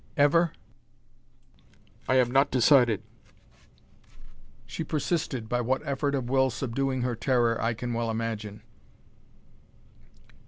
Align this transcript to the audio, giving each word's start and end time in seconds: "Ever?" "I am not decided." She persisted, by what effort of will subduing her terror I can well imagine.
"Ever?" 0.17 0.51
"I 2.09 2.15
am 2.15 2.31
not 2.31 2.49
decided." 2.49 3.03
She 4.65 4.83
persisted, 4.83 5.47
by 5.47 5.61
what 5.61 5.85
effort 5.85 6.15
of 6.15 6.27
will 6.27 6.49
subduing 6.49 7.03
her 7.03 7.15
terror 7.15 7.61
I 7.61 7.75
can 7.75 7.93
well 7.93 8.09
imagine. 8.09 8.63